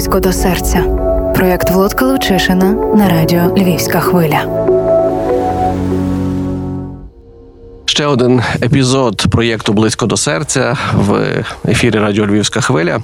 [0.00, 0.82] близько до серця.
[1.34, 4.40] Проєкт Володка Лучишина на радіо Львівська хвиля.
[7.84, 13.00] Ще один епізод проєкту Близько до серця в ефірі Радіо Львівська хвиля.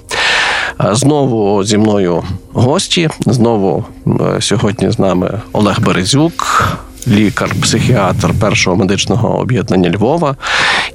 [0.93, 2.23] Знову зі мною
[2.53, 3.09] гості.
[3.27, 6.69] Знову е, сьогодні з нами Олег Березюк,
[7.09, 10.37] лікар-психіатр першого медичного об'єднання Львова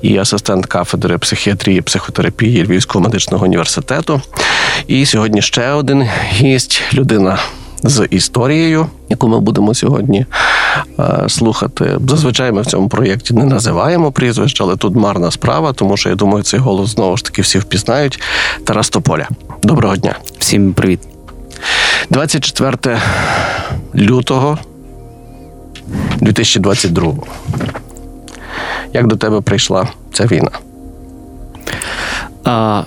[0.02, 4.22] і асистент кафедри психіатрії і психотерапії Львівського медичного університету.
[4.88, 7.40] І сьогодні ще один гість людина.
[7.84, 10.26] З історією, яку ми будемо сьогодні
[11.00, 11.98] е, слухати.
[12.08, 16.16] Зазвичай ми в цьому проєкті не називаємо прізвищ, але тут марна справа, тому що я
[16.16, 18.20] думаю, цей голос знову ж таки всі впізнають.
[18.64, 19.28] Тарас Тополя.
[19.64, 20.16] Доброго дня.
[20.40, 21.00] Всім привіт.
[22.10, 22.98] 24
[23.96, 24.58] лютого
[26.22, 27.14] 2022.
[28.94, 30.52] Як до тебе прийшла ця війна?
[32.44, 32.84] А,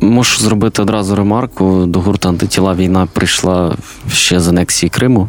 [0.00, 1.86] Можу зробити одразу ремарку.
[1.86, 3.76] До гурту антитіла війна прийшла
[4.12, 5.28] ще з анексії Криму.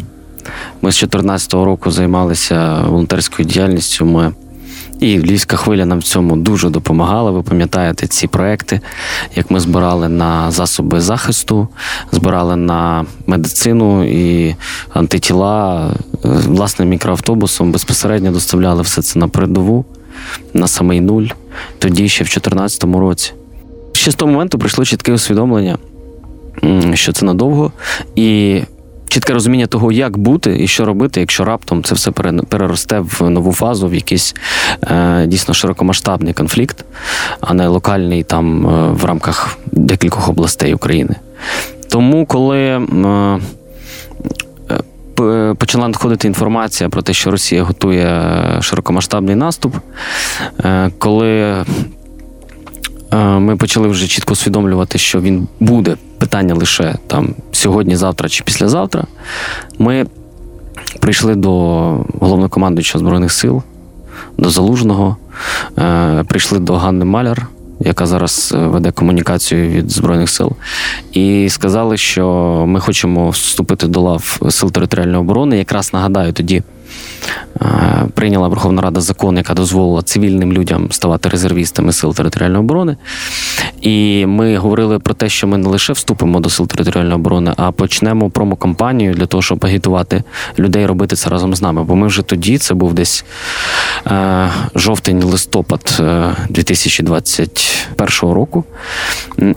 [0.82, 4.06] Ми з 2014 року займалися волонтерською діяльністю.
[4.06, 4.34] Ми
[5.00, 7.32] і Львівська хвиля нам в цьому дуже допомагала.
[7.32, 8.82] Ви пам'ятаєте ці проекти,
[9.36, 11.68] як ми збирали на засоби захисту,
[12.12, 14.56] збирали на медицину і
[14.94, 15.90] антитіла
[16.24, 19.86] власним мікроавтобусом безпосередньо доставляли все це на передову,
[20.54, 21.26] на самий нуль,
[21.80, 23.34] тоді ще в 2014 році.
[23.94, 25.78] Ще з того моменту прийшло чітке усвідомлення,
[26.94, 27.72] що це надовго,
[28.16, 28.62] і
[29.16, 32.12] чітке розуміння того, як бути і що робити, якщо раптом це все
[32.50, 34.36] переросте в нову фазу, в якийсь
[34.84, 36.86] е, дійсно широкомасштабний конфлікт,
[37.42, 41.16] а не локальний там е, в рамках декількох областей України.
[41.90, 43.40] Тому, коли е,
[45.58, 49.76] почала надходити інформація про те, що Росія готує широкомасштабний наступ,
[50.98, 51.64] коли
[53.12, 59.04] ми почали вже чітко усвідомлювати, що він буде питання лише там сьогодні, завтра чи післязавтра.
[59.80, 60.06] Ми
[61.00, 61.52] прийшли до
[62.20, 63.64] головнокомандуючого Збройних сил,
[64.38, 65.18] до Залужного,
[65.78, 67.48] е, прийшли до Ганни Маляр,
[67.80, 70.52] яка зараз е, веде комунікацію від Збройних сил,
[71.12, 72.28] і сказали, що
[72.68, 75.58] ми хочемо вступити до лав сил територіальної оборони.
[75.58, 76.64] Якраз нагадаю тоді.
[78.14, 82.98] Прийняла Верховна Рада закон, яка дозволила цивільним людям ставати резервістами сил територіальної оборони.
[83.82, 87.72] І ми говорили про те, що ми не лише вступимо до сил територіальної оборони, а
[87.72, 90.24] почнемо промокампанію для того, щоб агітувати
[90.60, 91.84] людей робити це разом з нами.
[91.84, 93.26] Бо ми вже тоді, це був десь
[94.08, 96.02] е, жовтень-листопад
[96.50, 98.64] 2021 е, року.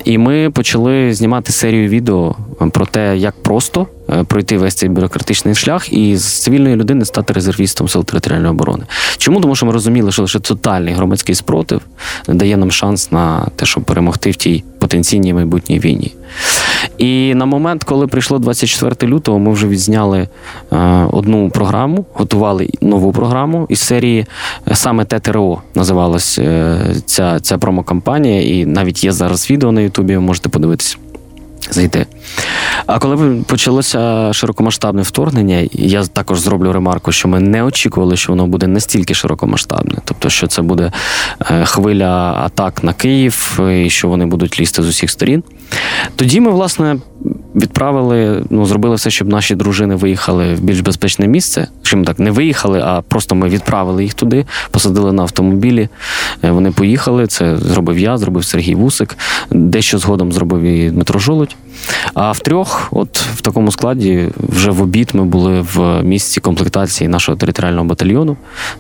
[0.05, 2.37] І ми почали знімати серію відео
[2.72, 3.87] про те, як просто
[4.27, 8.85] пройти весь цей бюрократичний шлях і з цивільної людини стати резервістом сил територіальної оборони.
[9.17, 9.41] Чому?
[9.41, 11.81] Тому що ми розуміли, що лише тотальний громадський спротив
[12.29, 16.15] дає нам шанс на те, щоб перемогти в тій потенційній майбутній війні.
[16.99, 20.29] І на момент, коли прийшло 24 лютого, ми вже відзняли
[20.73, 24.27] е, одну програму, готували нову програму із серії
[24.69, 26.41] е, саме ТТРО називалась
[27.07, 30.97] ця ця промокампанія, і навіть є зараз відео на Ютубі, можете подивитися
[31.71, 32.06] зайти.
[32.87, 38.47] А коли почалося широкомасштабне вторгнення, я також зроблю ремарку, що ми не очікували, що воно
[38.47, 39.99] буде настільки широкомасштабне.
[40.05, 40.93] Тобто, що це буде
[41.51, 45.43] е, хвиля атак на Київ, і що вони будуть лізти з усіх сторін.
[46.17, 46.97] Тоді ми, власне,
[47.55, 51.67] відправили, ну, зробили все, щоб наші дружини виїхали в більш безпечне місце.
[51.83, 55.89] Чим так не виїхали, а просто ми відправили їх туди, посадили на автомобілі.
[56.45, 57.27] Е, вони поїхали.
[57.27, 59.17] Це зробив я, зробив Сергій Вусик,
[59.50, 61.56] дещо згодом зробив і Дмитро Жолудь.
[62.15, 67.09] А в трьох, от в такому складі, вже в обід ми були в місці комплектації
[67.09, 68.37] нашого територіального батальйону,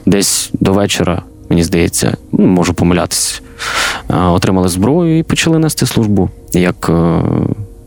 [0.06, 1.22] десь до вечора.
[1.50, 3.40] Мені здається, ну, можу помилятися,
[4.08, 7.22] отримали зброю і почали нести службу як е,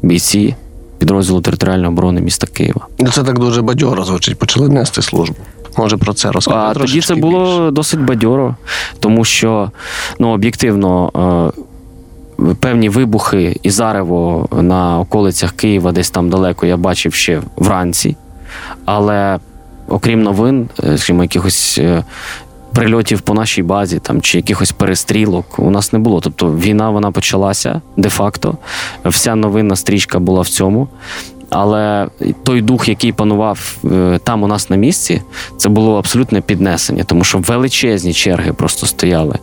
[0.01, 0.55] бійці
[0.99, 2.87] підрозділу територіальної оборони міста Києва.
[2.99, 4.39] Ну, це так дуже бадьоро звучить.
[4.39, 5.35] Почали нести службу.
[5.77, 6.79] Може про це розказати?
[6.79, 7.71] А тоді це було більше.
[7.71, 8.55] досить бадьоро,
[8.99, 9.71] тому що
[10.19, 11.11] ну, об'єктивно.
[12.41, 18.15] Е, певні вибухи і зарево на околицях Києва, десь там далеко, я бачив ще вранці.
[18.85, 19.39] Але
[19.87, 21.81] окрім новин, е, скажімо, якихось
[22.73, 26.21] прильотів по нашій базі там чи якихось перестрілок у нас не було.
[26.21, 28.57] Тобто війна вона почалася де-факто.
[29.05, 30.87] Вся новинна стрічка була в цьому.
[31.53, 32.07] Але
[32.43, 35.21] той дух, який панував е, там у нас на місці,
[35.57, 39.39] це було абсолютне піднесення, тому що величезні черги просто стояли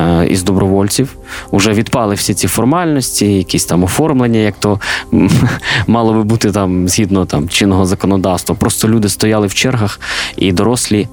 [0.00, 1.16] е, із добровольців.
[1.50, 4.80] Уже відпали всі ці формальності, якісь там оформлення, як то
[5.86, 8.54] мало би бути там згідно там чинного законодавства.
[8.54, 10.00] Просто люди стояли в чергах
[10.36, 11.08] і дорослі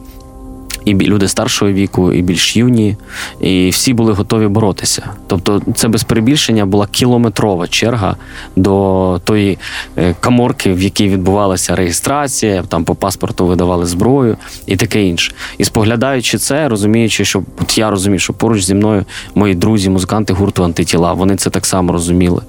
[0.85, 2.97] і люди старшого віку, і більш юні,
[3.41, 5.09] і всі були готові боротися.
[5.27, 8.15] Тобто, це без перебільшення була кілометрова черга
[8.55, 9.57] до тої
[9.97, 15.33] е, каморки, в якій відбувалася реєстрація, там по паспорту видавали зброю і таке інше.
[15.57, 19.05] І споглядаючи це, розуміючи, що от я розумію, що поруч зі мною
[19.35, 22.41] мої друзі, музиканти гурту антитіла, вони це так само розуміли.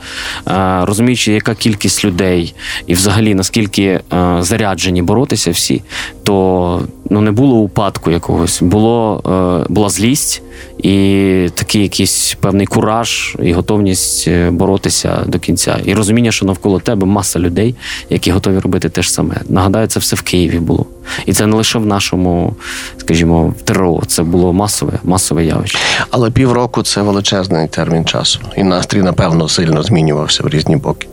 [0.48, 2.54] Е, Розуміючи, яка кількість людей,
[2.86, 4.00] і взагалі наскільки е,
[4.40, 5.82] заряджені боротися всі,
[6.22, 9.22] то ну не було упадку якогось, було
[9.66, 10.42] е, була злість
[10.78, 15.78] і такий якийсь певний кураж і готовність е, боротися до кінця.
[15.84, 17.74] І розуміння, що навколо тебе маса людей,
[18.10, 19.34] які готові робити те ж саме.
[19.48, 20.86] Нагадаю, це все в Києві було.
[21.26, 22.54] І це не лише в нашому,
[22.96, 25.78] скажімо, в ТРО, це було масове, масове явище.
[26.10, 28.40] Але півроку це величезний термін часу.
[28.56, 31.08] І настрій, напевно, сильно змінювався в різні боки.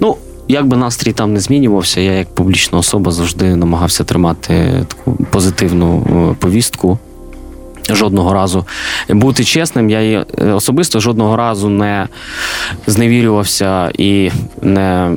[0.00, 0.16] Ну,
[0.48, 6.06] як би настрій там не змінювався, я як публічна особа завжди намагався тримати таку позитивну
[6.30, 6.98] е, повістку.
[7.90, 8.66] Жодного разу
[9.08, 12.08] бути чесним, я е, особисто жодного разу не
[12.86, 14.30] зневірювався і
[14.62, 15.12] не,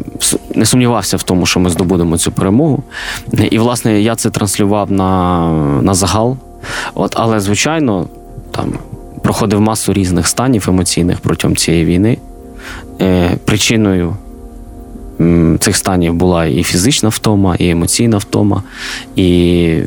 [0.56, 2.84] не сумнівався в тому, що ми здобудемо цю перемогу.
[3.52, 5.40] І, власне, я це транслював на,
[5.82, 6.38] на загал.
[6.94, 8.08] От, але, звичайно,
[8.52, 8.74] там
[9.24, 12.18] проходив масу різних станів емоційних протягом цієї війни.
[13.02, 14.16] Е, причиною
[15.60, 18.64] цих станів була і фізична втома, і емоційна втома,
[19.16, 19.78] і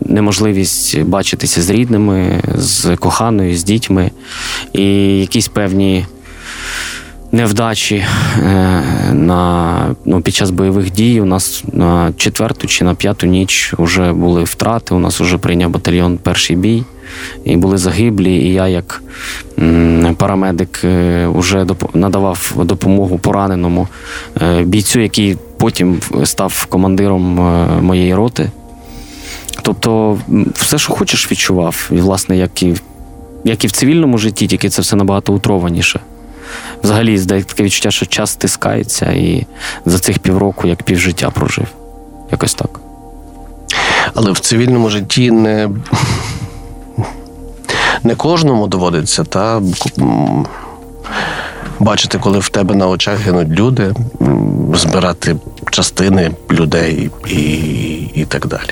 [0.00, 4.10] неможливість бачитися з рідними, з коханою, з дітьми,
[4.72, 4.84] і
[5.18, 6.06] якісь певні
[7.32, 8.06] невдачі е,
[9.12, 11.20] на, ну, під час бойових дій.
[11.20, 14.94] У нас на четверту чи на п'яту ніч вже були втрати.
[14.94, 16.84] У нас вже прийняв батальйон перший бій.
[17.44, 19.02] І були загиблі, і я, як
[20.16, 20.80] парамедик,
[21.34, 23.88] вже надавав допомогу пораненому
[24.42, 28.50] е, бійцю, який потім став командиром е, моєї роти.
[29.62, 30.18] Тобто,
[30.54, 31.90] все, що хочеш, відчував.
[31.92, 32.74] І, власне, як і,
[33.44, 36.00] як і в цивільному житті, тільки це все набагато утрованіше.
[36.82, 39.46] Взагалі, здається таке відчуття, що час стискається, і
[39.86, 41.66] за цих півроку як півжиття прожив.
[42.30, 42.80] Якось так.
[44.14, 45.70] Але в цивільному житті не,
[48.04, 49.62] не кожному доводиться та,
[51.80, 53.94] бачити, коли в тебе на очах гинуть люди,
[54.74, 55.36] збирати
[55.70, 57.40] частини людей і,
[58.14, 58.70] і так далі.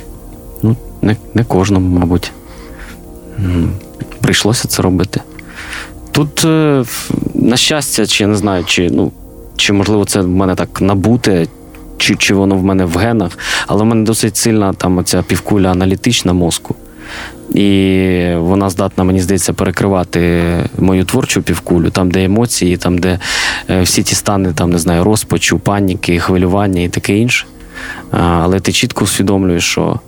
[0.62, 2.32] Ну, не, не кожному, мабуть.
[4.20, 5.20] Прийшлося це робити.
[6.12, 6.84] Тут, е,
[7.34, 9.12] на щастя, чи я не знаю, чи, ну,
[9.56, 11.46] чи можливо це в мене так набуте,
[11.98, 15.70] чи, чи воно в мене в генах, але в мене досить сильна там оця півкуля
[15.70, 16.74] аналітична мозку.
[17.54, 20.42] І вона здатна, мені здається, перекривати
[20.78, 23.18] мою творчу півкулю, там, де емоції, там, де
[23.70, 27.46] е, всі ті стани, там, не знаю, розпачу, паніки, хвилювання і таке інше.
[28.10, 30.00] Але ти чітко усвідомлюєш, що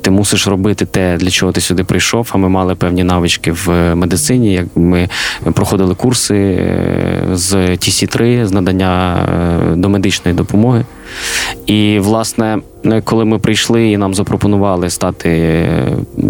[0.00, 2.30] ти мусиш робити те, для чого ти сюди прийшов.
[2.32, 4.52] А ми мали певні навички в медицині.
[4.52, 5.08] Як ми
[5.54, 9.16] проходили курси е, з TC3, з надання
[9.72, 10.84] е, домедичної допомоги.
[11.66, 12.58] І, власне,
[13.04, 15.58] коли ми прийшли і нам запропонували стати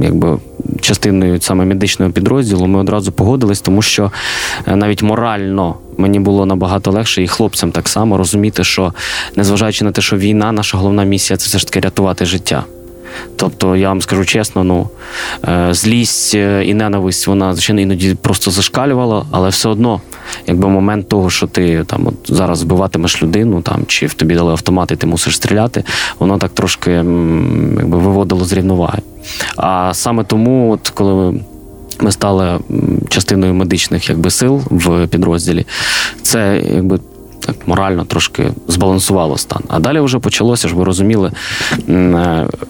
[0.02, 0.38] якби
[0.80, 4.12] частиною саме медичного підрозділу, ми одразу погодились, тому що
[4.66, 8.92] навіть морально мені було набагато легше, і хлопцям так само розуміти, що
[9.36, 12.64] незважаючи на те, що війна, наша головна місія це все ж таки рятувати життя.
[13.36, 14.88] Тобто, я вам скажу чесно, ну
[15.70, 20.00] злість і ненависть, вона звичайно іноді просто зашкалювала, але все одно,
[20.46, 24.52] якби момент того, що ти там от зараз вбиватимеш людину, там чи в тобі дали
[24.52, 25.84] автомат, і ти мусиш стріляти,
[26.18, 28.98] воно так трошки якби виводило з рівноваги.
[29.56, 31.40] А саме тому, от коли
[32.00, 32.58] ми стали
[33.08, 35.66] частиною медичних якби сил в підрозділі,
[36.22, 37.00] це якби
[37.48, 39.62] так морально трошки збалансувало стан.
[39.68, 41.32] А далі вже почалося ж, ви розуміли,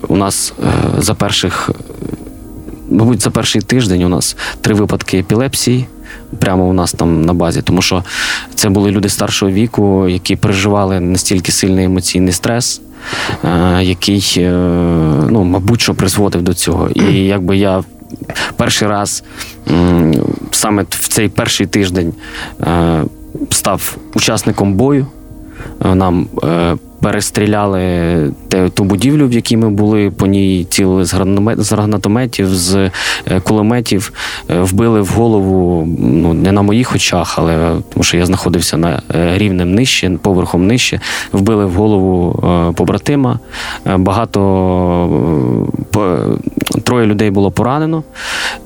[0.08, 0.52] у нас
[0.98, 1.70] за перших,
[2.90, 5.86] мабуть, за перший тиждень у нас три випадки епілепсії.
[6.38, 8.04] Прямо у нас там на базі, тому що
[8.54, 12.80] це були люди старшого віку, які переживали настільки сильний емоційний стрес,
[13.80, 14.48] який,
[15.30, 16.88] ну, мабуть, що призводив до цього.
[16.90, 17.84] І якби я
[18.56, 19.24] перший раз
[20.50, 22.12] саме в цей перший тиждень
[23.50, 25.06] став учасником бою.
[25.94, 26.26] Нам
[27.02, 28.32] перестріляли
[28.74, 31.04] ту будівлю, в якій ми були, по ній цілили
[31.56, 32.90] з гранатометів, з
[33.42, 34.12] кулеметів,
[34.48, 39.02] вбили в голову ну, не на моїх очах, але тому що я знаходився на
[39.36, 41.00] рівнем нижче, поверхом нижче,
[41.32, 42.42] вбили в голову
[42.76, 43.38] побратима.
[43.96, 44.38] Багато
[46.84, 48.02] троє людей було поранено.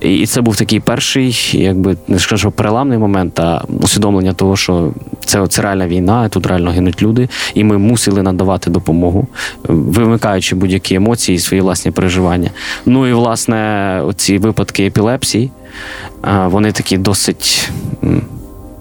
[0.01, 4.93] І це був такий перший, якби не скажу, переламний момент, а усвідомлення того, що
[5.25, 9.27] Це, це реальна війна, тут реально гинуть люди, і ми мусили надавати допомогу,
[9.73, 12.51] вимикаючи будь-які емоції і свої власні переживання.
[12.87, 15.51] Ну і власне, оці випадки епілепсії,
[16.47, 17.71] вони такі досить.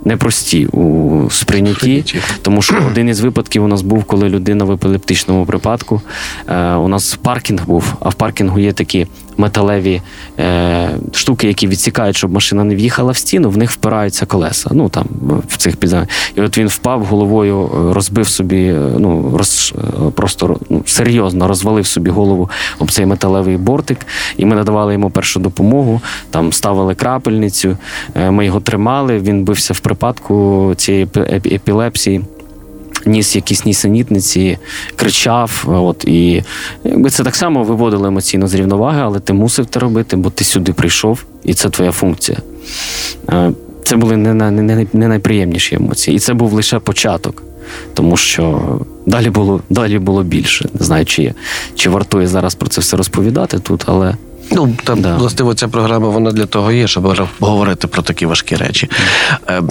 [0.06, 2.04] Непрості у сприйнятті,
[2.42, 6.02] тому що один із випадків у нас був, коли людина в епілептичному припадку.
[6.48, 9.08] Е, у нас паркінг був, а в паркінгу є такі
[9.42, 10.02] металеві
[10.40, 14.70] е, штуки, які відсікають, щоб машина не в'їхала в стіну, в них впираються колеса.
[14.74, 15.06] Ну там
[15.48, 16.08] в цих підземах.
[16.36, 21.86] І от він впав головою, розбив собі, е, ну роз, е, просто ну, серйозно розвалив
[21.88, 23.98] собі голову об цей металевий бортик.
[24.38, 27.78] І ми надавали йому першу допомогу, там ставили крапельницю,
[28.16, 29.20] е, ми його тримали.
[29.20, 32.22] Він бився в припадку цієї епі- епі- епілепсії
[33.06, 34.58] ніс якісь нісенітниці,
[34.96, 35.64] кричав.
[35.68, 36.44] От і
[36.84, 40.44] якби це так само виводило емоційно з рівноваги, але ти мусив це робити, бо ти
[40.44, 42.38] сюди прийшов, і це твоя функція.
[43.30, 43.52] Е,
[43.84, 46.18] Це були не, не, не, найприємніші емоції.
[46.18, 47.44] І це був лише початок.
[47.94, 48.62] Тому що
[49.06, 50.70] далі було, далі було більше.
[50.80, 51.34] Не знаю, чи,
[51.76, 54.16] чи вартує зараз про це все розповідати тут, але
[54.52, 55.16] Ну, там, Да.
[55.16, 58.90] властиво, ця програма вона для того є, щоб говорити про такі важкі речі.
[59.50, 59.62] Е,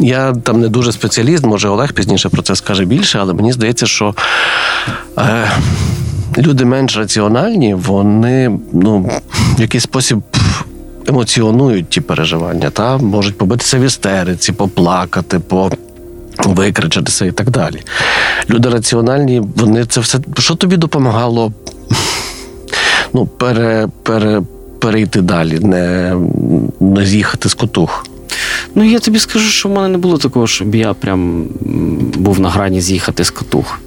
[0.00, 3.86] я там не дуже спеціаліст, може Олег пізніше про це скаже більше, але мені здається,
[3.86, 4.14] що
[5.18, 5.50] е,
[6.38, 9.10] люди менш раціональні, вони ну,
[9.56, 10.18] в якийсь спосіб.
[11.06, 15.70] Емоціонують ті переживання, та можуть побитися в істериці, поплакати, по
[16.38, 17.82] викричатися і так далі.
[18.50, 20.18] Люди раціональні, вони це все.
[20.38, 21.52] Що тобі допомагало
[23.14, 24.42] ну, пере, пере,
[24.78, 26.16] перейти далі, не,
[26.80, 28.06] не з'їхати з котух.
[28.74, 31.44] ну я тобі скажу, що в мене не було такого, щоб я прям
[32.16, 33.80] був на грані з'їхати з катух.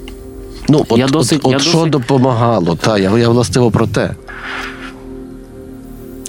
[0.70, 2.75] Ну, от, Я досить- от, я що досить- допомагало?
[2.75, 4.15] Та, я, я властиво про те.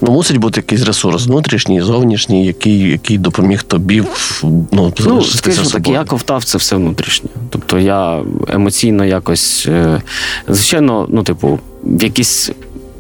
[0.03, 4.03] Ну, мусить бути якийсь ресурс внутрішній, зовнішній, який, який допоміг тобі
[4.43, 7.31] ну, Ну, скажімо так, я ковтав це все внутрішньо.
[7.50, 9.67] Тобто я емоційно якось.
[9.69, 10.03] е,
[10.49, 12.50] Звичайно, ну, типу, в якісь,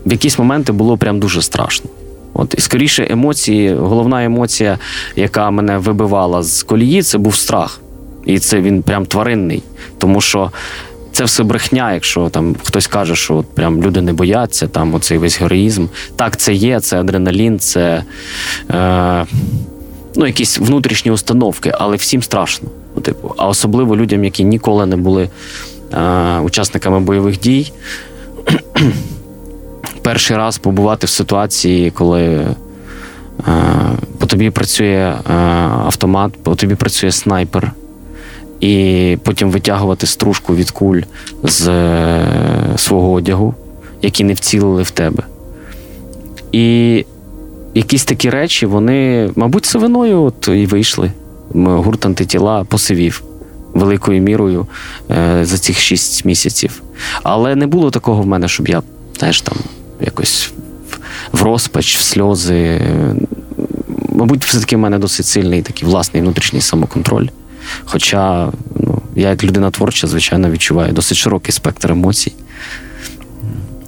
[0.06, 1.90] в якісь моменти було прям дуже страшно.
[2.34, 4.78] От, і скоріше, емоції, головна емоція,
[5.16, 7.80] яка мене вибивала з колії, це був страх.
[8.24, 9.62] І це він прям тваринний.
[9.98, 10.50] Тому що
[11.12, 15.18] це все брехня, якщо там хтось каже, що от прям люди не бояться, там оцей
[15.18, 15.86] весь героїзм.
[16.16, 18.04] Так, це є, це адреналін, це.
[18.70, 19.26] Е,
[20.16, 22.68] ну, якісь внутрішні установки, але всім страшно.
[22.96, 25.28] Ну, типу, а особливо людям, які ніколи не були
[25.92, 27.72] е, учасниками бойових дій.
[30.06, 32.54] Перший раз побувати в ситуації, коли е,
[34.18, 35.32] по тобі працює е,
[35.84, 37.72] автомат, по тобі працює снайпер,
[38.60, 41.00] і потім витягувати стружку від куль
[41.42, 42.26] з е,
[42.76, 43.54] свого одягу,
[44.02, 45.22] які не вцілили в тебе.
[46.52, 47.04] І
[47.74, 51.12] якісь такі речі, вони, мабуть, це виною от і вийшли.
[51.54, 53.22] Гурт антитіла посивів
[53.74, 54.66] великою мірою
[55.42, 56.82] за цих шість місяців.
[57.22, 58.82] Але не було такого в мене, щоб я,
[59.18, 59.56] знаєш, там
[60.00, 60.52] якось
[61.32, 62.80] в- розпач, в сльози.
[64.08, 67.26] Мабуть, все-таки в мене досить сильний такий власний внутрішній самоконтроль.
[67.84, 72.32] Хоча ну, я, як людина творча, звичайно, відчуваю досить широкий спектр емоцій.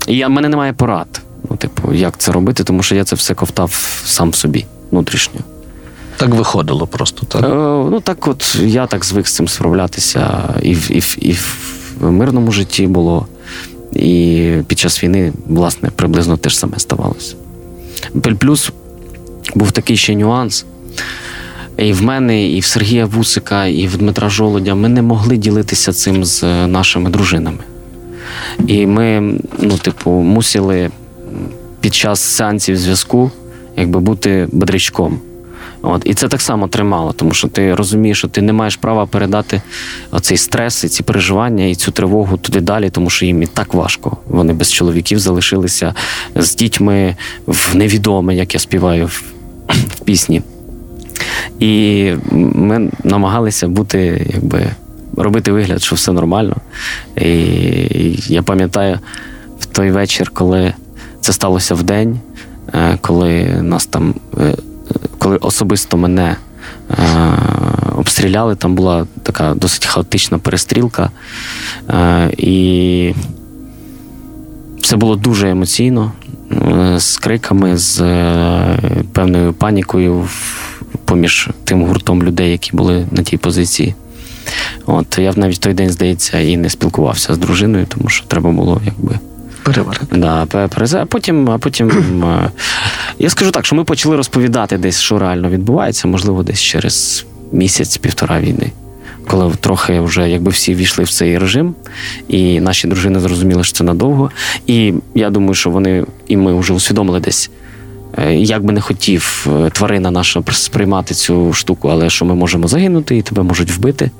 [0.06, 1.20] І в мене немає порад.
[1.50, 5.40] Ну, типу, як це робити, тому що я це все ковтав сам собі внутрішньо.
[6.16, 7.26] Так виходило просто.
[7.26, 7.44] Так?
[7.44, 7.48] Е,
[7.90, 12.10] ну так, от я так звик з цим справлятися і в, і, в, і в
[12.10, 13.26] мирному житті було,
[13.92, 17.34] і під час війни, власне, приблизно те ж саме ставалося.
[18.38, 18.72] Плюс
[19.54, 20.64] був такий ще нюанс.
[21.76, 25.92] І в мене, і в Сергія Вусика, і в Дмитра Жолодя ми не могли ділитися
[25.92, 27.58] цим з е, нашими дружинами.
[28.66, 30.90] І ми, ну, типу, мусили
[31.80, 33.30] під час сеансів зв'язку
[33.78, 35.20] якби бути бодрячком.
[35.82, 39.06] От, і це так само тримало, тому що ти розумієш, що ти не маєш права
[39.06, 39.62] передати
[40.10, 43.74] оцей стрес, і ці переживання і цю тривогу туди далі, тому що їм і так
[43.74, 44.16] важко.
[44.26, 45.94] Вони без чоловіків залишилися
[46.34, 47.16] з дітьми
[47.46, 49.22] в невідоме, як я співаю в,
[49.68, 50.42] в пісні.
[51.58, 54.70] І ми намагалися бути, якби
[55.16, 56.56] робити вигляд, що все нормально.
[57.16, 57.30] І
[58.26, 58.98] я пам'ятаю
[59.60, 60.74] в той вечір, коли
[61.20, 62.20] це сталося в день,
[62.74, 64.54] е, коли нас там, е,
[65.28, 66.36] коли особисто мене
[66.90, 66.96] е,
[67.96, 71.10] обстріляли, там була така досить хаотична перестрілка.
[71.90, 73.14] Е, І
[74.82, 76.12] все було дуже емоційно,
[76.52, 78.78] е, з криками, з е,
[79.12, 83.94] певною панікою в- поміж тим гуртом людей, які були на тій позиції.
[84.86, 88.80] От я навіть той день, здається, і не спілкувався з дружиною, тому що треба було
[88.84, 89.18] якби.
[89.62, 90.06] Переварити.
[90.18, 91.90] Да, а потім, а потім
[92.24, 92.50] е,
[93.18, 98.40] я скажу так, що ми почали розповідати десь, що реально відбувається, можливо, десь через місяць-півтора
[98.40, 98.72] війни.
[99.26, 101.74] коли трохи вже якби всі війшли в цей режим,
[102.28, 104.30] і наші дружини зрозуміли, що це надовго.
[104.66, 107.50] І я думаю, що вони і ми вже усвідомили десь.
[108.18, 112.68] е, Як би не хотів е, тварина наша сприймати цю штуку, але що ми можемо
[112.68, 114.10] загинути, і тебе можуть вбити.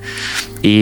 [0.63, 0.75] І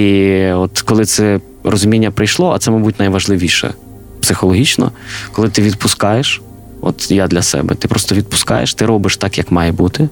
[0.52, 3.74] от коли це розуміння прийшло, а це, мабуть, найважливіше
[4.20, 4.92] психологічно,
[5.32, 6.42] коли ти відпускаєш,
[6.80, 10.08] от я для себе, ти просто відпускаєш, ти робиш так, як має бути.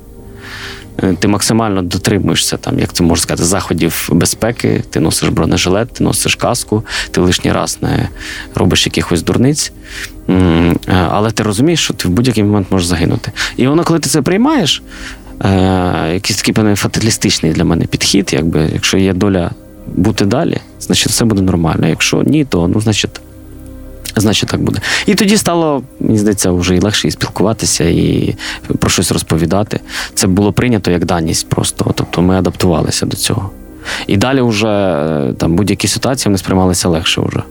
[1.03, 4.85] Е, Ти максимально дотримуєшся там, як це можна сказати, заходів безпеки.
[4.91, 8.09] Ти носиш бронежилет, ти носиш каску, ти лишній раз не
[8.55, 9.73] робиш якихось дурниць.
[10.29, 10.75] Е,
[11.11, 13.33] Але ти розумієш, що ти в будь-який момент можеш загинути.
[13.57, 14.83] І воно, коли ти це приймаєш,
[15.45, 19.51] е, якийсь такий певний фаталістичний для мене підхід, якби якщо є доля
[19.87, 21.89] бути далі, значить все буде нормально.
[21.89, 23.21] Якщо ні, то ну, значить.
[24.17, 24.81] Значить, так буде.
[25.07, 28.35] І тоді стало, мені здається, вже і легше і спілкуватися, і
[28.79, 29.81] про щось розповідати.
[30.15, 31.93] Це було прийнято як даність просто.
[31.95, 33.51] Тобто ми адаптувалися до цього.
[34.07, 37.43] І далі вже е, там будь-які ситуації вони сприймалися легше вже.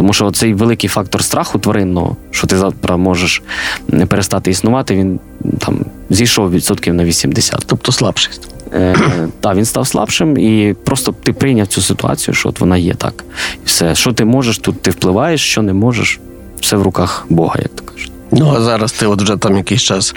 [0.00, 3.42] Тому що цей великий фактор страху тваринного, що ти завтра можеш
[3.88, 5.20] не перестати існувати, він
[5.58, 7.64] там зійшов відсотків на 80.
[7.66, 8.48] Тобто слабшість.
[8.72, 8.96] Е,
[9.40, 13.24] та, він став слабшим, і просто ти прийняв цю ситуацію, що от вона є так.
[13.54, 16.20] І все, що ти можеш, тут ти впливаєш, що не можеш,
[16.60, 18.12] все в руках Бога, як то кажуть.
[18.30, 20.14] Ну, а зараз ти от вже там якийсь час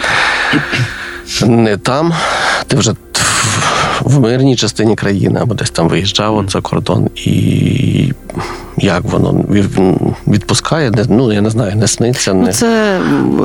[1.46, 2.14] не там,
[2.66, 2.94] ти вже
[4.00, 8.12] в мирній частині країни або десь там виїжджав от за кордон, і
[8.78, 9.44] як воно
[10.28, 13.00] відпускає, Не- ну я не знаю, не сниться, Ну, це,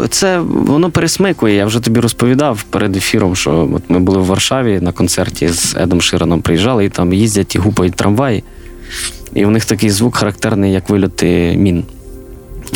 [0.10, 1.56] це воно пересмикує.
[1.56, 5.76] Я вже тобі розповідав перед ефіром, що от ми були в Варшаві на концерті з
[5.76, 8.44] Едом Шираном приїжджали, і там їздять і гупають трамваї.
[9.34, 11.84] І у них такий звук характерний, як вильоти мін.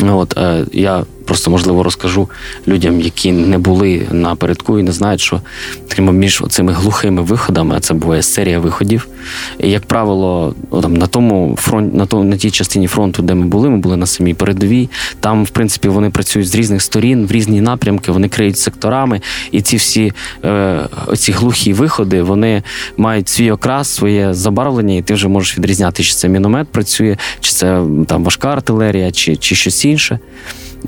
[0.02, 2.28] От, е, я просто, можливо, розкажу
[2.68, 5.40] людям, які не були напередку і не знають, що
[5.88, 9.08] крім між цими глухими виходами, а це буває серія виходів.
[9.58, 13.46] І, як правило, там, на тому фронт, на, тому, на тій частині фронту, де ми
[13.46, 14.88] були, ми були на самій передовій.
[15.20, 19.20] Там, в принципі, вони працюють з різних сторін, в різні напрямки, вони криють секторами.
[19.50, 20.12] І ці всі
[20.44, 22.62] е, оці глухі виходи, вони
[22.96, 27.52] мають свій окрас, своє забарвлення, і ти вже можеш відрізняти, чи це міномет працює, чи
[27.52, 30.18] це там важка артилерія, чи, чи щось інше.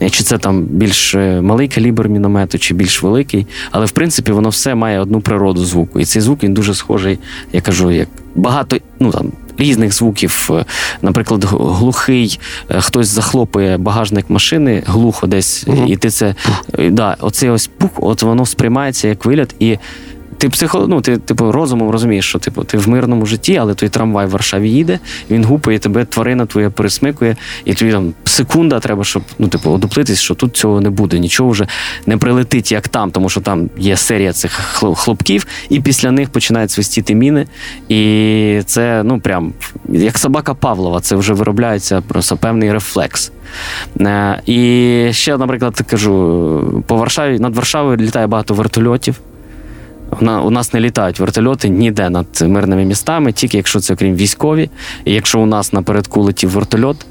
[0.03, 3.47] Е, Чи це там більш е, малий калібр міномету, чи більш великий.
[3.71, 6.01] Але в принципі воно все має одну природу звуку.
[6.01, 7.19] І цей звук він дуже схожий,
[7.53, 9.33] я кажу, як багато ну там.
[9.59, 10.65] Різних звуків, Е,
[11.03, 12.41] наприклад, глухий,
[12.79, 15.87] хтось захлопує багажник машини глухо десь, Мгм.
[15.87, 16.35] і ти це
[16.91, 19.79] да, оцей ось пук, от воно сприймається як виліт, і
[20.39, 23.89] ти психо, ну, ти типу розумом розумієш, що типу ти в мирному житті, але той
[23.89, 24.99] трамвай в Варшаві їде,
[25.31, 30.21] він гупає, тебе тварина твоя пересмикує, і тобі там секунда треба, щоб ну, типу, одуплитись,
[30.21, 31.67] що тут цього не буде, нічого вже
[32.07, 34.53] не прилетить, як там, тому що там є серія цих
[34.95, 37.47] хлопків, і після них починають свистіти міни.
[37.89, 39.53] І це ну прям
[39.89, 43.33] як собака Павлова, це вже виробляється просто певний рефлекс.
[44.01, 49.21] Е, І ще, наприклад, кажу, по Варшаві над Варшавою літає багато вертольотів.
[50.21, 54.71] У нас не літають вертольоти ніде над мирними містами, тільки якщо це крім військові.
[55.05, 57.07] І якщо у нас напередку летів вертольот,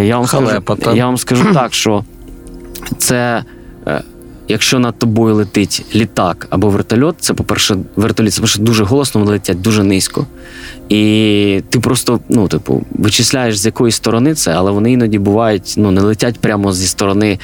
[0.00, 0.92] я вам, скажу, Халепа, та?
[0.94, 2.04] я вам скажу так, що
[2.98, 3.44] це.
[3.86, 4.02] е,
[4.48, 9.32] Якщо над тобою летить літак або вертольот, це, по-перше, вертоліт, це по-перше, дуже голосно, вони
[9.32, 10.26] летять дуже низько.
[10.88, 15.90] І ти просто, ну, типу, вичисляєш, з якої сторони це, але вони іноді бувають, ну,
[15.90, 17.38] не летять прямо зі сторони,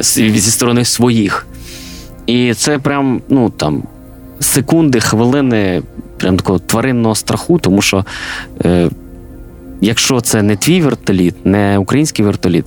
[0.00, 1.46] зі сторони своїх.
[2.26, 3.82] І це прям, ну там,
[4.40, 5.82] секунди, хвилини
[6.16, 8.04] прям такого тваринного страху, тому що
[8.64, 8.90] е,
[9.80, 12.66] якщо це не твій вертоліт, не український вертоліт,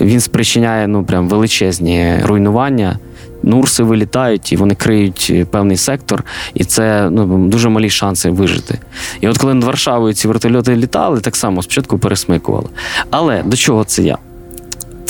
[0.00, 2.98] він спричиняє ну, прям величезні руйнування.
[3.42, 8.78] Нурси вилітають і вони криють певний сектор, і це ну, дуже малі шанси вижити.
[9.20, 12.68] І от коли над Варшавою ці вертольоти літали, так само спочатку пересмикували.
[13.10, 14.18] Але до чого це я?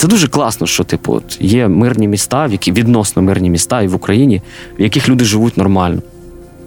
[0.01, 3.89] Це дуже класно, що типу, от є мирні міста, в які відносно мирні міста і
[3.89, 4.43] в Україні,
[4.79, 6.03] в яких люди живуть нормально,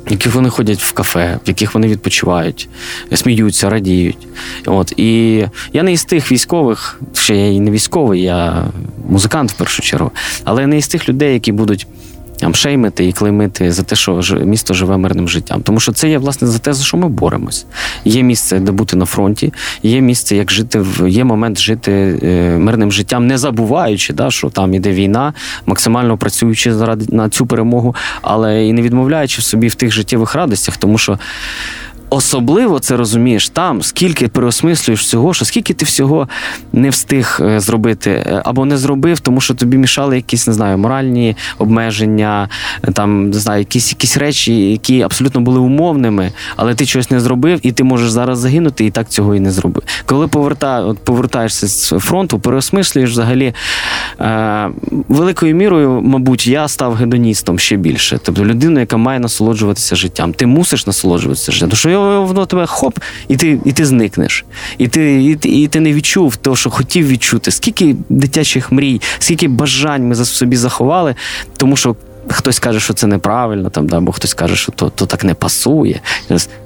[0.07, 2.69] в яких вони ходять в кафе, в яких вони відпочивають,
[3.13, 4.27] сміються, радіють.
[4.65, 5.37] От і
[5.73, 8.65] я не із тих військових, ще я і не військовий, я
[9.09, 10.11] музикант в першу чергу,
[10.43, 11.87] але я не із тих людей, які будуть.
[12.39, 15.61] Там шеймити і клеймити за те, що місто живе мирним життям.
[15.61, 17.65] Тому що це є власне за те, за що ми боремось.
[18.05, 22.57] Є місце, де бути на фронті, є місце, як жити в є момент жити е,
[22.57, 25.33] мирним життям, не забуваючи, да, що там іде війна,
[25.65, 30.77] максимально працюючи заради на цю перемогу, але і не відмовляючи собі в тих життєвих радостях,
[30.77, 31.19] тому що.
[32.13, 36.27] Особливо це розумієш там, скільки переосмислюєш всього, що скільки ти всього
[36.73, 40.77] не встиг е, зробити, е, або не зробив, тому що тобі мішали якісь, не знаю,
[40.77, 42.49] моральні обмеження,
[42.83, 47.19] е, там не знаю, якісь якісь речі, які абсолютно були умовними, але ти щось не
[47.19, 49.83] зробив, і ти можеш зараз загинути, і так цього і не зробив.
[50.05, 53.53] Коли поверта, от повертаєшся з фронту, переосмислюєш взагалі
[54.19, 54.69] е,
[55.09, 58.19] великою мірою, мабуть, я став гедоністом ще більше.
[58.23, 60.33] Тобто людиною, яка має насолоджуватися життям.
[60.33, 61.71] Ти мусиш насолоджуватися життям.
[61.71, 64.45] Що воно тебе хоп, і ти і ти зникнеш.
[64.77, 67.51] І ти і, і ти не відчув того, що хотів відчути.
[67.51, 71.15] Скільки дитячих мрій, скільки бажань ми за собі заховали,
[71.57, 71.95] тому що.
[72.29, 75.33] Хтось каже, що це неправильно, там, да, або хтось каже, що то, то так не
[75.33, 76.01] пасує.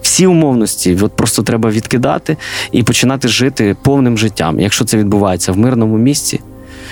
[0.01, 2.37] Всі умовності от просто треба відкидати
[2.71, 4.59] і починати жити повним життям.
[4.59, 6.39] Якщо це відбувається в мирному місці,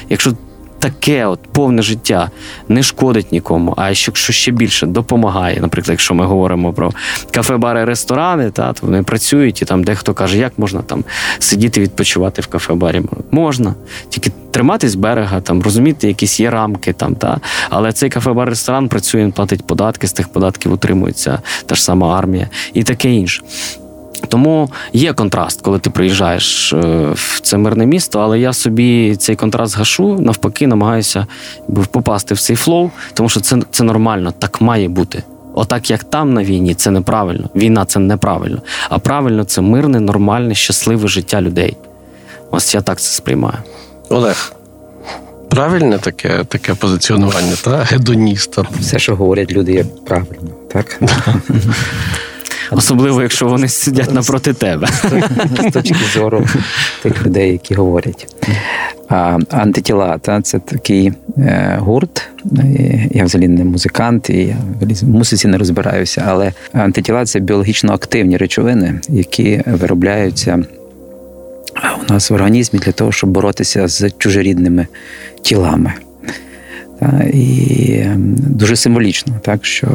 [0.10, 0.34] якщо
[0.80, 2.30] таке от повне життя
[2.70, 5.62] не шкодить нікому, а якщо ще більше допомагає.
[5.62, 6.92] Наприклад, якщо ми говоримо про
[7.32, 11.04] кафе, бари, ресторани, та то вони працюють, і там дехто каже, як можна там
[11.40, 13.04] сидіти відпочивати в кафе-барі.
[13.32, 13.76] Можна,
[14.10, 19.22] тільки триматись берега, там розуміти, якісь є рамки там, та але цей кафе-бар ресторан працює,
[19.22, 23.44] він платить податки, з тих податків утримується та ж сама армія і таке інше.
[24.30, 26.78] Тому є контраст, коли ти приїжджаєш е,
[27.14, 31.28] в це мирне місто, але я собі цей контраст гашу, навпаки, намагаюся
[31.92, 35.24] попасти в цей flow, тому що це, це нормально, так має бути.
[35.54, 37.50] Отак, як там на війні, це неправильно.
[37.56, 38.62] Війна це неправильно.
[38.90, 41.78] А правильно це мирне, нормальне, щасливе життя людей.
[42.52, 43.58] Ось я так це сприймаю.
[44.10, 44.54] Олег.
[45.50, 47.78] Правильне таке, таке позиціонування, та?
[47.78, 48.66] Гедоніста.
[48.80, 51.02] Все, що говорять люди, є правильно, так?
[52.72, 54.88] Особливо, якщо вони сидять напроти тебе.
[55.68, 56.48] З точки зору
[57.04, 58.28] тих людей, які говорять.
[59.50, 62.28] Антитіла та, це такий е, гурт.
[62.60, 64.58] Е, Я взагалі не музикант, і я
[65.02, 70.64] в музиці не розбираюся, але антитіла це біологічно активні речовини, які виробляються
[72.10, 74.88] у нас в організмі для того, щоб боротися з чужорідними
[75.42, 75.94] тілами.
[77.00, 79.88] Та, і ем, дуже символічно, так що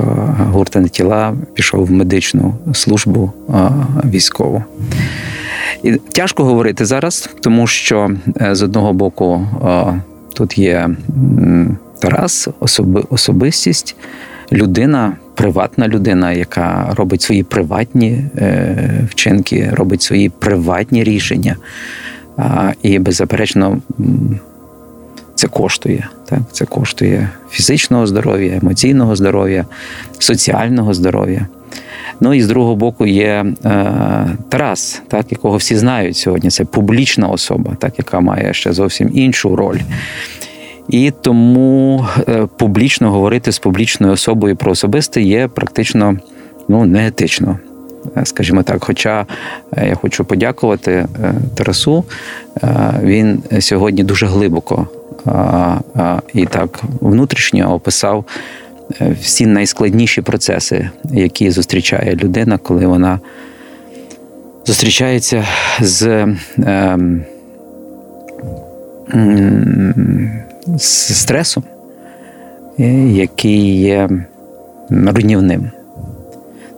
[0.52, 3.70] гурт антитіла пішов в медичну службу а,
[4.04, 4.64] військову.
[5.82, 8.10] І тяжко говорити зараз, тому що
[8.40, 9.46] е, з одного боку
[10.34, 10.90] тут є
[12.00, 13.96] Тарас, особи, особистість,
[14.52, 21.56] людина, приватна людина, яка робить свої приватні е, вчинки, робить свої приватні рішення.
[22.82, 23.78] І беззаперечно.
[25.40, 26.08] Це коштує.
[26.28, 26.38] Так?
[26.52, 29.64] Це коштує фізичного здоров'я, емоційного здоров'я,
[30.18, 31.46] соціального здоров'я.
[32.20, 36.50] Ну і з другого боку є е, Тарас, так, якого всі знають сьогодні.
[36.50, 39.78] Це публічна особа, так, яка має ще зовсім іншу роль.
[40.88, 46.16] І тому е, публічно говорити з публічною особою про особисте є практично
[46.68, 47.58] ну, неетично.
[48.16, 49.26] Е, Скажімо так, хоча
[49.76, 51.06] е, я хочу подякувати е,
[51.54, 52.04] Тарасу,
[53.02, 54.88] він сьогодні дуже глибоко
[56.34, 58.24] і так внутрішньо описав
[59.00, 63.20] е, всі найскладніші процеси, які зустрічає людина, коли вона
[64.66, 65.44] зустрічається
[65.80, 66.26] з,
[66.66, 67.24] ем,
[70.76, 71.64] з стресом,
[72.78, 74.08] е, який є
[74.90, 75.70] руйнівним.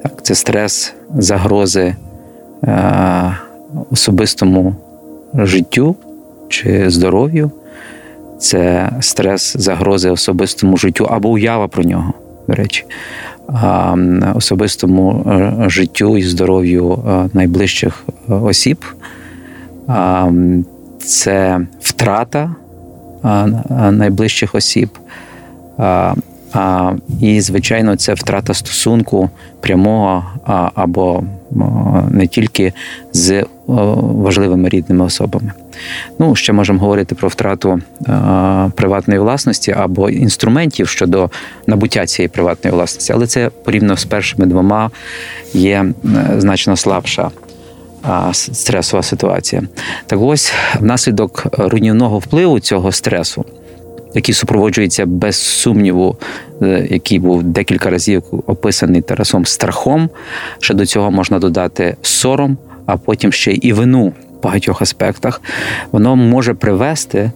[0.03, 1.95] Так, це стрес, загрози
[2.65, 3.37] е,
[3.91, 4.75] особистому
[5.35, 5.97] життю
[6.49, 7.51] чи здоров'ю,
[8.43, 12.13] це стрес, загрози особистому життю або уява про нього,
[12.49, 12.85] до речі,
[14.35, 18.85] особистому е, життю і здоров'ю е, найближчих е, осіб.
[20.99, 22.55] Це втрата
[23.91, 24.89] найближчих осіб.
[27.21, 30.25] І, звичайно, це втрата стосунку прямого
[30.75, 31.23] або
[32.11, 32.73] не тільки
[33.13, 35.53] з важливими рідними особами.
[36.19, 41.31] Ну, ще можемо говорити про втрату а, приватної власності або інструментів щодо
[41.67, 44.91] набуття цієї приватної власності, але це порівняно з першими двома
[45.55, 47.31] є е, значно слабша
[48.03, 49.63] а, стресова ситуація.
[50.07, 53.45] Так ось, внаслідок руйнівного впливу цього стресу,
[54.15, 56.17] який супроводжується без сумніву,
[56.63, 60.11] е, який був декілька разів описаний Тарасом страхом.
[60.59, 65.43] Ще до цього можна додати сором, а потім ще і вину багатьох аспектах.
[65.93, 67.31] Воно може привести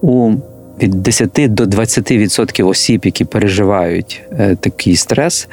[0.00, 0.32] у
[0.82, 5.48] від 10 до 20% осіб, які переживають е, такий стрес,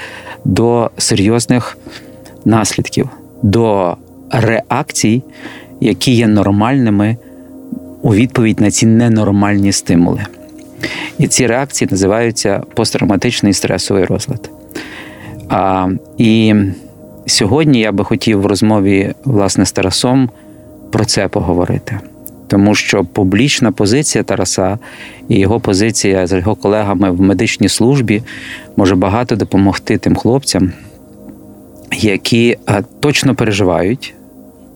[0.46, 1.78] до серйозних
[2.46, 3.10] наслідків,
[3.42, 3.98] до
[4.32, 5.24] реакцій,
[5.80, 7.18] які є нормальними
[8.02, 10.22] у відповідь на ці ненормальні стимули.
[11.18, 14.50] І ці реакції називаються посттравматичний стресовий розлад.
[15.50, 15.88] А,
[16.18, 16.54] і
[17.26, 20.30] сьогодні я би хотів в розмові власне з Тарасом
[20.94, 22.00] про це поговорити.
[22.48, 24.80] Тому що публічна позиція Тараса
[25.30, 28.24] і його позиція з його колегами в медичній службі
[28.76, 30.72] може багато допомогти тим хлопцям,
[31.92, 34.14] які е, точно переживають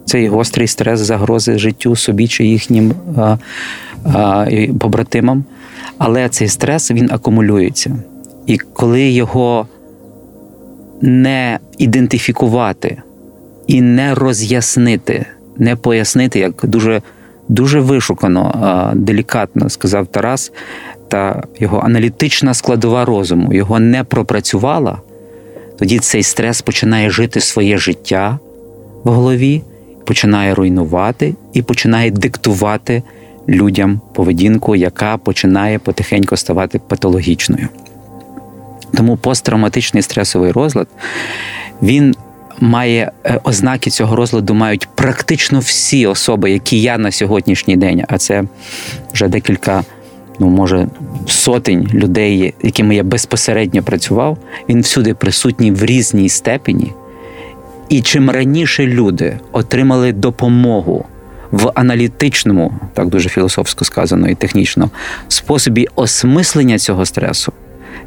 [0.05, 3.37] цей гострий стрес, загрози життю собі чи їхнім а,
[4.03, 4.47] а,
[4.79, 5.43] побратимам.
[5.97, 7.95] Але цей стрес він акумулюється.
[8.45, 9.67] І коли його
[11.01, 13.01] не ідентифікувати
[13.67, 15.25] і не роз'яснити,
[15.59, 17.01] не пояснити, як дуже
[17.49, 20.51] дуже вишукано, делікатно сказав Тарас,
[21.07, 24.97] та його аналітична складова розуму його не пропрацювала,
[25.79, 28.39] тоді цей стрес починає жити своє життя
[29.03, 29.61] в голові,
[30.05, 33.03] починає руйнувати і починає диктувати
[33.49, 37.67] людям поведінку, яка починає потихеньку ставати патологічною.
[38.97, 40.87] Тому посттравматичний стресовий розлад
[41.81, 42.15] він
[42.59, 48.17] має е, ознаки цього розладу мають практично всі особи, які я на сьогоднішній день, а
[48.17, 48.43] це
[49.13, 49.83] вже декілька,
[50.39, 50.87] ну може,
[51.27, 54.37] сотень людей, якими я безпосередньо працював.
[54.69, 56.93] Він всюди присутній в різній степені.
[57.89, 61.05] І чим раніше люди отримали допомогу
[61.51, 64.89] в аналітичному, так дуже філософсько сказано і технічно,
[65.27, 67.53] способі осмислення цього стресу,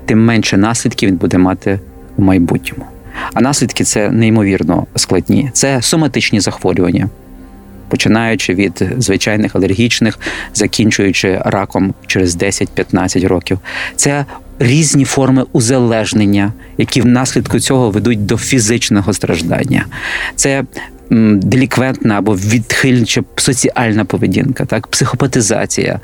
[0.06, 1.80] тим менше наслідків він буде мати
[2.16, 2.86] в майбутньому.
[3.35, 5.50] А наслідки це неймовірно складні.
[5.52, 7.09] Це соматичні захворювання,
[7.88, 10.18] починаючи від звичайних алергічних,
[10.54, 13.59] закінчуючи раком через 10-15 років.
[13.96, 14.24] Це
[14.59, 19.87] різні форми узалежнення, які внаслідку цього ведуть до фізичного страждання.
[20.37, 20.64] Це
[21.11, 26.00] деліквентна або відхильча соціальна поведінка, так, психопатизація,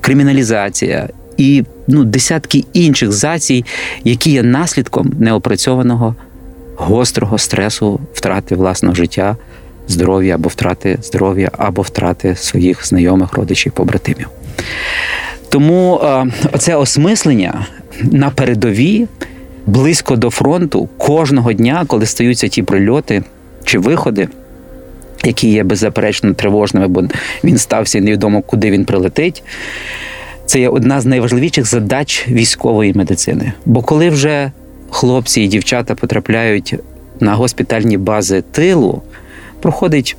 [0.00, 3.64] криміналізація і ну, десятки інших зацій,
[4.04, 6.14] які є наслідком неопрацьованого
[6.76, 9.36] гострого стресу, втрати власного життя,
[9.88, 14.28] здоров'я або втрати здоров'я, або втрати своїх знайомих, родичів, побратимів.
[15.48, 17.66] Тому е, оце осмислення
[18.02, 19.06] на передовій,
[19.66, 23.22] близько до фронту, кожного дня, коли стаються ті прильоти
[23.64, 24.28] чи виходи,
[25.24, 27.02] які є беззаперечно тривожними, бо
[27.44, 29.42] він стався невідомо, куди він прилетить.
[30.46, 33.52] Це є одна з найважливіших задач військової медицини.
[33.66, 34.52] Бо коли вже
[34.90, 36.74] хлопці і дівчата потрапляють
[37.20, 39.02] на госпітальні бази тилу,
[39.60, 40.16] проходить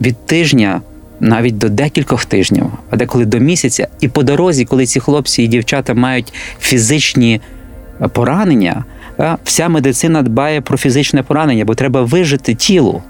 [0.00, 0.80] від тижня
[1.20, 3.88] навіть до декількох тижнів, а деколи до місяця.
[4.00, 7.40] І по дорозі, коли ці хлопці і дівчата мають фізичні
[8.12, 8.84] поранення,
[9.44, 13.02] вся медицина дбає про фізичне поранення, бо треба вижити тілу.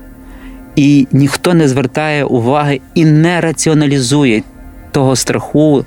[0.76, 4.42] І ніхто не звертає уваги і не раціоналізує
[4.92, 5.84] того страху е,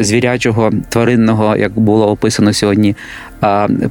[0.00, 2.96] звірячого тваринного, як було описано сьогодні,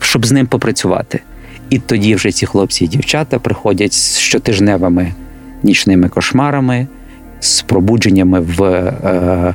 [0.01, 1.21] щоб з ним попрацювати.
[1.69, 5.11] І тоді вже ці хлопці і дівчата приходять з щотижневими
[5.63, 6.87] нічними кошмарами,
[7.39, 8.63] з пробудженнями в.
[8.63, 9.53] Е,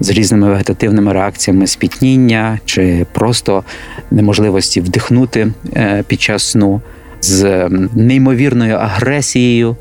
[0.00, 3.64] з різними вегетативними реакціями спітніння чи просто
[4.10, 6.80] неможливості вдихнути е, під час сну,
[7.20, 9.76] з неймовірною агресією,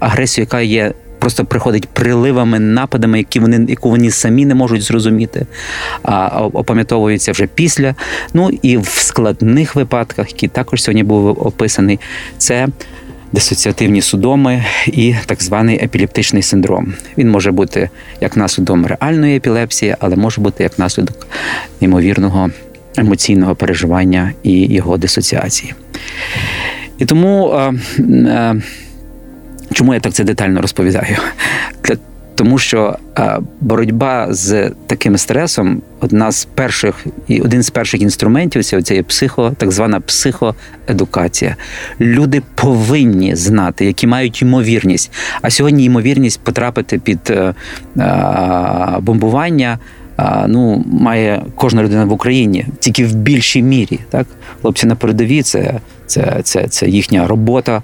[0.00, 0.92] агресією, яка є.
[1.22, 5.46] Просто приходить приливами, нападами, які вони яку вони самі не можуть зрозуміти,
[6.02, 7.94] а опам'ятовуються вже після.
[8.34, 12.00] Ну і в складних випадках, які також сьогодні був описаний,
[12.38, 12.68] це
[13.32, 16.94] дисоціативні судоми і так званий епілептичний синдром.
[17.18, 21.26] Він може бути як наслідком реальної епілепсії, але може бути як наслідок
[21.80, 22.50] неймовірного
[22.96, 25.74] емоційного переживання і його дисоціації.
[26.98, 27.62] І тому.
[29.72, 31.16] Чому я так це детально розповідаю?
[32.34, 32.96] Тому що
[33.60, 39.52] боротьба з таким стресом одна з перших і один з перших інструментів це є психо,
[39.56, 41.56] так звана психоедукація.
[42.00, 45.12] Люди повинні знати, які мають ймовірність.
[45.42, 47.54] А сьогодні ймовірність потрапити під е,
[49.00, 49.78] бомбування
[50.46, 54.00] ну, має кожна людина в Україні, тільки в більшій мірі.
[54.10, 54.26] Так?
[54.60, 55.80] Хлопці на передовій це
[56.12, 57.82] це, це, це їхня робота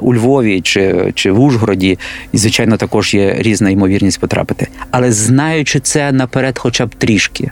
[0.00, 1.98] у Львові чи чи в Ужгороді.
[2.32, 4.68] І, звичайно, також є різна ймовірність потрапити.
[4.90, 7.50] Але знаючи це наперед, хоча б трішки.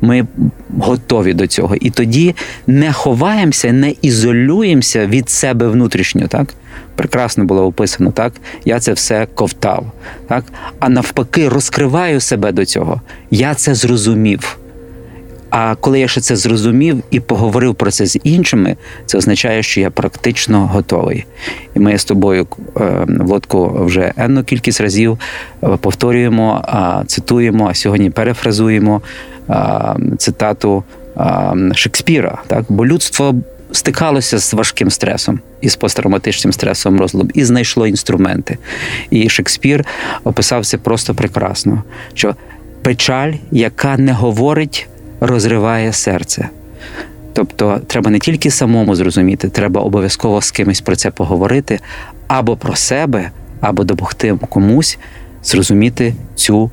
[0.00, 0.26] Ми
[0.78, 1.76] готові до цього.
[1.76, 2.34] І тоді
[2.66, 6.28] не ховаємося, не ізолюємося від себе внутрішньо.
[6.28, 6.54] так?
[6.96, 8.32] Прекрасно було описано, так?
[8.64, 9.92] Я це все ковтав.
[10.28, 10.44] так?
[10.78, 13.00] А навпаки, розкриваю себе до цього.
[13.30, 14.58] Я це зрозумів.
[15.50, 19.80] А коли я ще це зрозумів і поговорив про це з іншими, це означає, що
[19.80, 21.24] я практично готовий.
[21.74, 25.18] І ми з тобою е, Володку, вже енну кількість разів
[25.62, 26.64] е, повторюємо,
[27.06, 29.02] цитуємо, а сьогодні перефразуємо
[30.18, 30.84] цитату
[31.74, 32.42] Шекспіра.
[32.46, 32.64] Так?
[32.68, 33.34] Бо людство
[33.72, 38.58] стикалося з важким стресом і з посттравматичним стресом розладом, і знайшло інструменти.
[39.10, 39.84] І Шекспір
[40.24, 41.82] описав це просто прекрасно:
[42.14, 42.36] що
[42.82, 44.88] печаль, яка не говорить,
[45.20, 46.48] розриває серце.
[47.32, 51.80] Тобто треба не тільки самому зрозуміти, треба обов'язково з кимось про це поговорити,
[52.26, 54.98] або про себе, або допомогти комусь
[55.44, 56.70] зрозуміти цю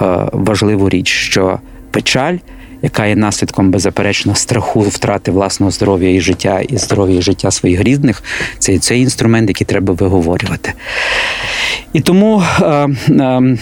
[0.00, 1.58] е, важливу річ, що
[1.90, 2.36] печаль,
[2.82, 7.80] яка є наслідком беззаперечно страху втрати власного здоров'я і життя, і здоров'я і життя своїх
[7.80, 8.22] рідних,
[8.58, 10.72] це цей інструмент, який треба виговорювати.
[11.92, 13.56] І тому е, е,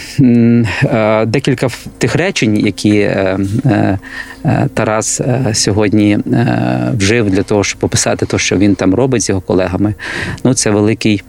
[0.83, 3.99] е, декілька тих речень, які е, е,
[4.45, 5.21] е, Тарас
[5.53, 6.17] сьогодні
[6.93, 9.93] вжив для того, щоб описати те, що він там робить з його колегами,
[10.43, 11.23] ну це великий.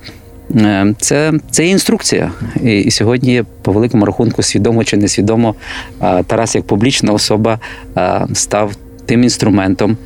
[0.55, 2.33] Е, Це, це інструкція.
[2.65, 5.55] І, і сьогодні, по великому рахунку, свідомо чи несвідомо,
[6.03, 7.59] е, Тарас як публічна особа
[7.97, 8.73] е, став
[9.07, 9.97] тим інструментом,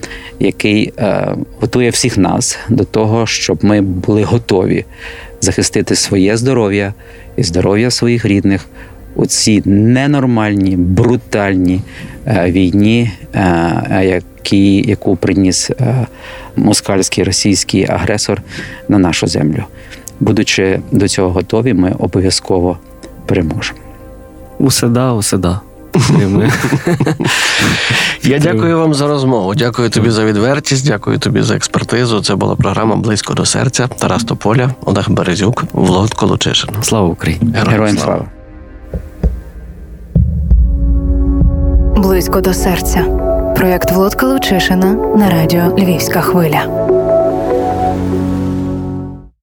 [0.40, 0.92] який
[1.60, 4.84] готує всіх нас до того, щоб ми були готові
[5.40, 6.94] захистити своє здоров'я
[7.36, 8.66] і здоров'я своїх рідних
[9.14, 11.80] у цій ненормальній, брутальній
[12.26, 13.10] е, війні,
[14.02, 15.70] які, яку приніс
[16.56, 18.42] москальський російський агресор
[18.88, 19.64] на нашу землю.
[20.20, 22.78] Будучи до цього готові, ми обов'язково
[23.26, 23.78] переможемо.
[24.58, 25.60] Усе да, усе да.
[28.22, 29.54] Я дякую вам за розмову.
[29.54, 32.22] Дякую тобі за відвертість, дякую тобі за експертизу.
[32.22, 33.86] Це була програма Близько до серця.
[33.86, 36.70] Тарас Тополя, Олег Березюк, Влад Колочишин.
[36.82, 37.54] Слава Україні!
[37.54, 38.24] Героям слава!
[41.96, 43.04] Близько до серця.
[43.56, 46.79] Проєкт Володка Лучишина на радіо Львівська хвиля.